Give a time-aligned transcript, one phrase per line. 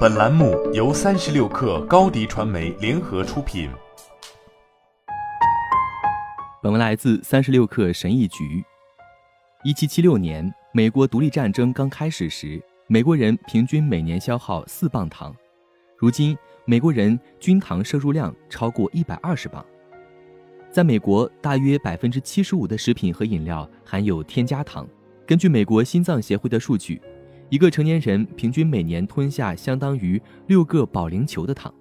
[0.00, 3.70] 本栏目由三十六氪高低传媒联合出品。
[6.62, 8.62] 本文来自三十六氪神译局。
[9.64, 15.34] 一七七六年，美国独立战争刚开始时，美国人平均每年消耗四磅糖。
[15.96, 16.36] 如今，
[16.66, 19.64] 美国人均糖摄入量超过一百二十磅。
[20.70, 24.86] 在美国，大约百分之七十五的食品和饮料含有添加糖。
[25.26, 27.00] 根据美国心脏协会的数据，
[27.50, 31.72] 一个成年人平均每年吞下相当于六个保龄球的糖。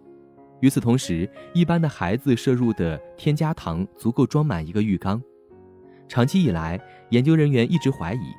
[0.62, 5.22] 与此同时，一般的孩子摄入的添加糖足够装满一个浴缸。
[6.08, 6.80] 长期以来，
[7.12, 8.34] 研究人员一直怀疑，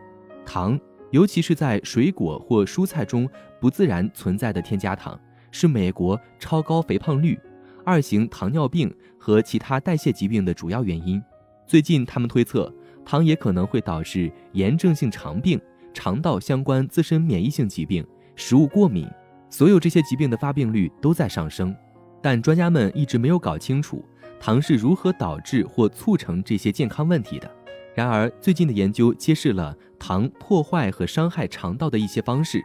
[0.45, 0.78] 糖，
[1.12, 3.28] 尤其是在水果或蔬菜中
[3.60, 5.18] 不自然存在的添加糖，
[5.52, 7.38] 是美国超高肥胖率、
[7.84, 11.23] 二型糖尿病和其他代谢疾病的主要原因。
[11.65, 15.59] 最近，他们推测，糖也可能会导致炎症性肠病、
[15.92, 19.08] 肠道相关自身免疫性疾病、食物过敏，
[19.48, 21.74] 所有这些疾病的发病率都在上升。
[22.22, 24.04] 但专家们一直没有搞清楚
[24.38, 27.50] 糖是如何导致或促成这些健康问题的。
[27.95, 32.62] 然而，最近的研究揭示了糖破坏和伤害肠道的一些方式，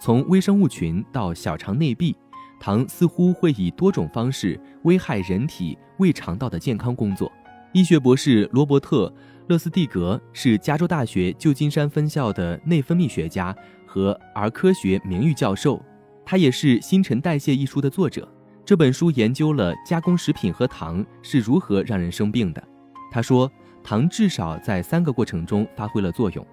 [0.00, 2.14] 从微生物群到小肠内壁，
[2.60, 7.32] 糖似乎会以多种方式危害人体胃肠道的健康工作。
[7.72, 9.06] 医学博士罗伯特·
[9.48, 13.54] 勒斯蒂格是加州大学旧金山分校的内分泌学家
[13.86, 15.82] 和儿科学名誉教授，
[16.24, 18.26] 他也是《新陈代谢》一书的作者。
[18.64, 22.62] 这本书研究了加工食品和糖是如何让人生病的。
[23.10, 23.50] 他说，
[23.84, 26.46] 糖至少在三个过程中发挥了作用。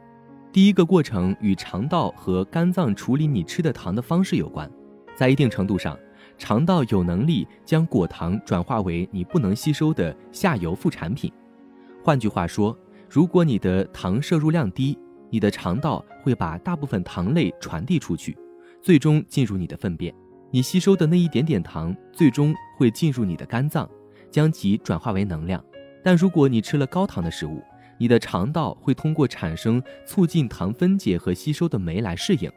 [0.52, 4.70] 第一个过程与肠道和肝脏处理你吃的糖的方式有关。
[5.16, 5.98] 在一定程度上，
[6.38, 11.31] 肠道有能力将果糖转化为你不能吸收的下游副产品。
[12.03, 12.78] 换句话说，
[13.09, 14.97] 如果你的糖摄入量低，
[15.30, 18.38] 你的肠道会把大部分糖类传递出去，
[18.81, 20.13] 最终进入你的粪便。
[20.52, 23.89] 你吸收的那一点点糖，最终会进入你的肝脏，
[24.30, 25.63] 将其转化为能量。
[26.03, 27.61] 但如果你吃了高糖的食物，
[27.97, 32.51] 你的肠道会通过产生促进糖分解和吸收的酶来适应。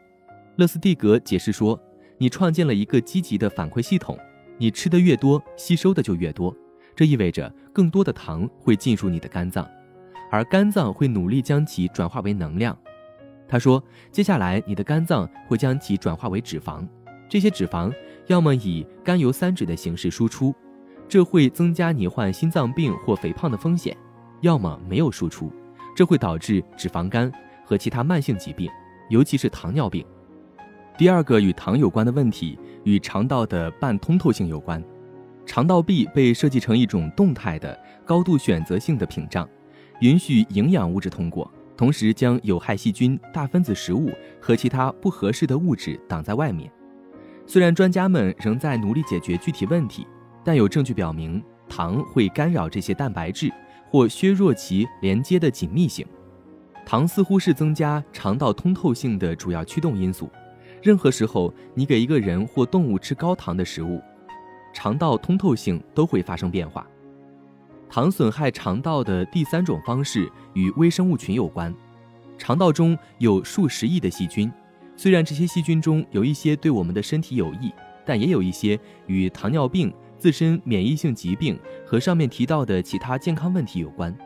[0.57, 1.81] 勒斯蒂格解释说，
[2.19, 4.19] 你创建了一个积极的反馈系统，
[4.59, 6.55] 你吃的越多，吸收的就越多。
[6.95, 9.67] 这意味着更多的糖会进入你的肝脏，
[10.31, 12.77] 而肝脏会努力将其转化为能量。
[13.47, 16.87] 他说，接下来你的肝脏会将其转化为脂肪。
[17.29, 17.93] 这些脂肪
[18.27, 20.53] 要么以甘油三酯的形式输出，
[21.09, 23.95] 这会增加你患心脏病或肥胖的风险；
[24.41, 25.53] 要么没有输出，
[25.95, 27.33] 这会导致脂肪肝
[27.65, 28.69] 和其他慢性疾病，
[29.09, 30.05] 尤其是糖尿病。
[30.99, 34.83] 第二个与糖有关的问题与肠道的半通透性有关。
[35.47, 39.49] 肠道壁被设计成一种动态的、高度选择性的屏障，
[40.01, 44.11] 允许营养物质通过，同时将有害细菌、大分子食物
[44.41, 46.69] 和其他不合适的物质挡在外面。
[47.47, 50.05] 虽然专家们仍在努力解决具体问题，
[50.43, 53.53] 但有证据表明糖会干扰这些蛋白质
[53.89, 56.05] 或削弱其连接的紧密性。
[56.85, 60.29] 糖似乎是增加肠道通透性的主要驱动因素。
[60.83, 64.01] 任何时候你给一个人或动物吃高糖的食物，
[64.73, 66.87] 肠道通透性都会发生变化。
[67.89, 71.75] 糖损害肠道的第三种方式与微生物群有关。
[72.37, 74.51] 肠道中有数十亿的细菌。
[74.95, 77.73] 虽然这些细菌中有一些对我们的身体有益，
[78.05, 84.17] 但也有一些与糖尿病、自身免疫性疾病和上面提到的其他健康问题有关。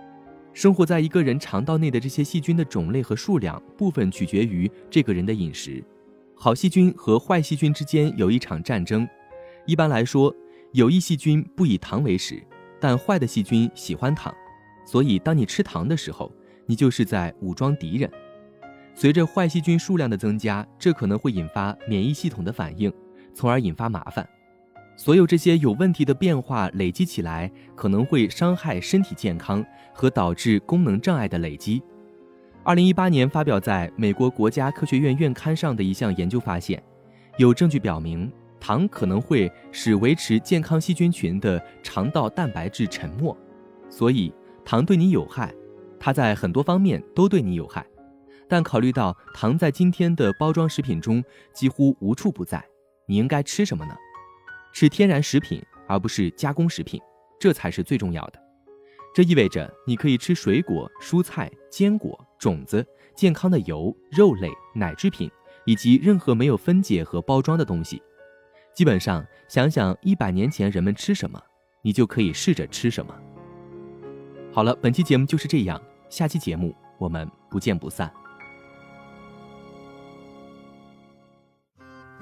[0.53, 5.83] 生活在一个人肠道内的这些细菌的种类和数量，部分取决于这个人的饮食。
[6.43, 9.09] 好细菌和坏细菌之间有一场战争。
[9.65, 10.35] 一般来说，
[10.73, 12.43] 有益细菌不以糖为食，
[12.81, 14.35] 但坏的细菌喜欢糖。
[14.85, 16.33] 所以，当你吃糖的时候，
[16.67, 18.11] 你就是在武装敌人。
[18.93, 22.93] 随着坏细菌数量的增加，这可能会引发免疫系统的反应，
[23.33, 24.29] 从而引发麻烦。
[24.97, 29.65] 所有这些有问题的变化累积起来，可能会伤害身体健康
[29.95, 31.81] 和导致功能障碍的累积。
[32.65, 36.81] 二零一八年发表在美国国家科学院院刊上的一项研究发现，
[37.37, 43.37] 有证据表明糖可能会使维持健康细菌群的肠道蛋白质沉没，
[43.91, 44.33] 所以
[44.65, 45.53] 糖对你有害，
[45.99, 47.85] 它在很多方面都对你有害。
[48.49, 52.65] 但考虑到糖在今天的包装食品中几乎无处不在，
[53.07, 53.95] 你应该吃什么呢？
[54.73, 57.01] 吃天然食品，而不是加工食品，
[57.41, 58.41] 这才是最重要的。
[59.13, 62.85] 这意味着你可以吃水果、蔬菜、坚果、种子、
[63.15, 65.31] 健康的油、肉类、奶制品，
[65.65, 68.03] 以及任何没有分解和包装的东西。
[68.75, 71.41] 基本上，想想一百年前人们吃什么，
[71.83, 73.15] 你就可以试着吃什么。
[74.53, 78.13] 好了，本期节目就是这样，下期节目我们不见不散。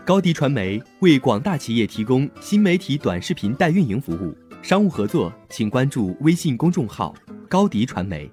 [0.05, 7.15] 高迪传媒为广大企业提供新媒体短视频代运营服务，商务合作请关注微信公众号
[7.49, 8.31] “高迪传媒”。